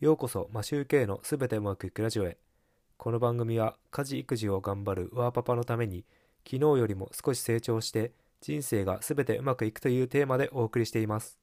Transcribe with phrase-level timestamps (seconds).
[0.00, 2.38] ようこそマシューケイのすべてうまくいくラジオへ。
[2.96, 6.06] この番組は家事育児を頑張るワーパパのために
[6.42, 11.38] 昨日よりも少し成長して人生がすべてうまくいくというテーマでお送りしています。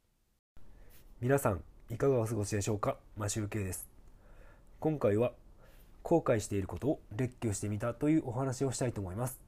[1.22, 2.98] 皆さんいかがお過ごしでしょうか？
[3.16, 3.88] マシューケイです。
[4.80, 5.34] 今回は
[6.02, 9.40] 後悔していることを列挙してみたというお話をしたいと思います。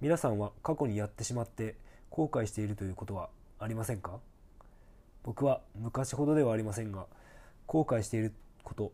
[0.00, 1.74] 皆さんは過去にやってしまって
[2.08, 4.20] 後悔しているということはありませんか？
[5.24, 7.06] 僕は昔ほどではありませんが
[7.70, 8.32] 後悔している
[8.64, 8.90] こと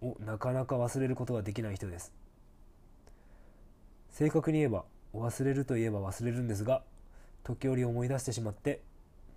[0.00, 2.12] をなかなか忘れることができない人です。
[4.10, 6.84] 正確に言えば忘れるといえば忘れるんですが
[7.42, 8.82] 時折思い出してしまって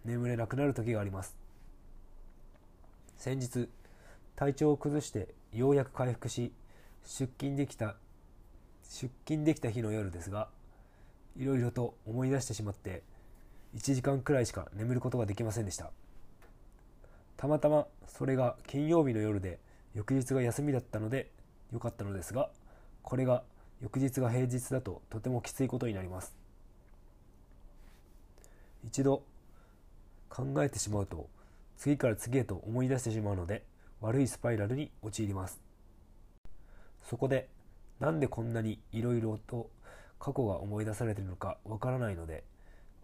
[0.06, 1.36] 眠れなくなる時があります。
[3.18, 3.68] 先日
[4.36, 6.54] 体調を崩してようやく回復し
[7.04, 7.96] 出勤できた
[8.84, 10.50] 出勤できた日の夜ですが
[11.36, 13.02] いろいろと思い出してしまって
[13.76, 15.92] 1時間くらいしか眠ることができませんでした。
[17.38, 19.60] たまたまそれが金曜日の夜で
[19.94, 21.32] 翌日が休みだったので
[21.72, 22.50] 良かったのですが
[23.04, 23.44] これが
[23.80, 26.36] 翌日が平日だととてもきついことになります。
[28.84, 29.24] 一度
[30.30, 31.30] 考えてしまうと
[31.78, 33.64] 次から次へと思い出してしまうので
[34.02, 35.60] 悪いスパイラルに陥ります。
[37.04, 37.48] そこで
[38.00, 39.70] なんでこんなにいろいろと
[40.20, 42.44] 過去が思い出されているのかわからないので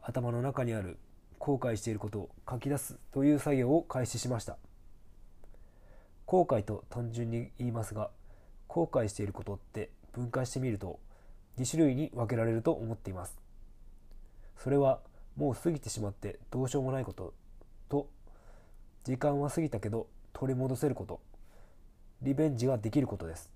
[0.01, 0.97] 頭の中にある
[1.43, 4.57] 後悔していることを書き出すという作業を開始しました。
[6.25, 8.11] 後悔と単純に言いますが
[8.69, 11.01] 後悔していることって分解してみると
[11.59, 13.37] 2種類に分けられると思っています。
[14.57, 15.01] それは
[15.35, 17.33] もう過ぎてしまってどうしようもないこと
[17.89, 18.07] と
[19.03, 21.19] 時間は過ぎたけど取り戻せること
[22.21, 23.51] リベンジができることです。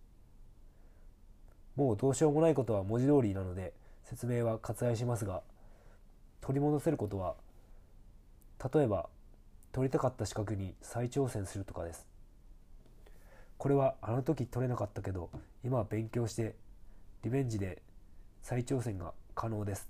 [1.77, 3.71] もうどうしようもないことは文字通りなので
[4.03, 5.41] 説明は割愛しますが
[6.41, 7.35] 取り戻せることは
[8.73, 9.09] 例えば
[9.71, 12.07] 取りたかった資格に再挑戦するとかです。
[13.57, 15.29] これはあの時取れなかったけど
[15.63, 16.55] 今は勉強して
[17.23, 17.81] リベンジで
[18.41, 19.89] 再挑戦が可能です。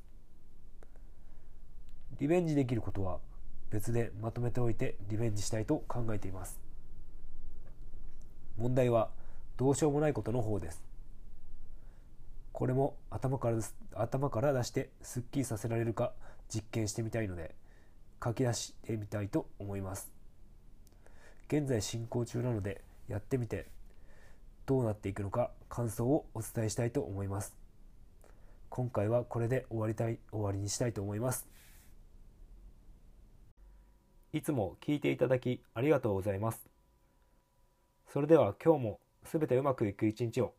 [2.19, 3.19] リベンジできることは
[3.69, 6.59] 別でまとめておいてリベンジしたいと考えています。
[8.58, 9.09] 問題は
[9.58, 10.84] どうしようもないことの方です。
[12.53, 13.58] これも頭から
[13.94, 16.14] 頭から出してすっきりさせられるか
[16.50, 17.53] 実験してみたいので
[18.23, 20.11] 書き出してみたいと思います。
[21.47, 23.67] 現在進行中なのでやってみて
[24.66, 27.55] どうなっていくのか感想をお伝えしたいと思います。
[28.69, 31.47] 今回はこれで終わりたい終わりにしたいと思います。
[34.34, 36.69] いつも聞いていただきありがとうございます。
[38.11, 40.53] それでは今日もすべてうまくいく一日を